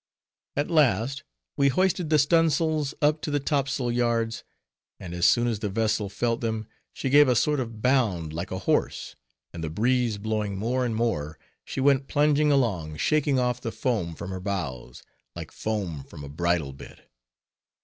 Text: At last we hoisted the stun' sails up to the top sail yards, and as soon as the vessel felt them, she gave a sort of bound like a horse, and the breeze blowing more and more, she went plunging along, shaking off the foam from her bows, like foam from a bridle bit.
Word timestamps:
At 0.55 0.71
last 0.71 1.23
we 1.55 1.67
hoisted 1.69 2.09
the 2.09 2.17
stun' 2.17 2.49
sails 2.49 2.95
up 3.03 3.21
to 3.21 3.29
the 3.29 3.39
top 3.39 3.69
sail 3.69 3.91
yards, 3.91 4.43
and 4.99 5.13
as 5.13 5.27
soon 5.27 5.45
as 5.45 5.59
the 5.59 5.69
vessel 5.69 6.09
felt 6.09 6.41
them, 6.41 6.67
she 6.91 7.07
gave 7.11 7.27
a 7.27 7.35
sort 7.35 7.59
of 7.59 7.83
bound 7.83 8.33
like 8.33 8.49
a 8.49 8.57
horse, 8.57 9.15
and 9.53 9.63
the 9.63 9.69
breeze 9.69 10.17
blowing 10.17 10.57
more 10.57 10.85
and 10.85 10.95
more, 10.95 11.37
she 11.63 11.79
went 11.79 12.07
plunging 12.07 12.51
along, 12.51 12.97
shaking 12.97 13.37
off 13.37 13.61
the 13.61 13.71
foam 13.71 14.15
from 14.15 14.31
her 14.31 14.39
bows, 14.39 15.03
like 15.35 15.51
foam 15.51 16.03
from 16.03 16.23
a 16.23 16.29
bridle 16.29 16.73
bit. 16.73 17.01